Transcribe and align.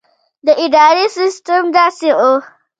د 0.45 0.47
ادارې 0.65 1.05
سسټم 1.17 1.63
داسې 1.77 2.09
وو. 2.17 2.33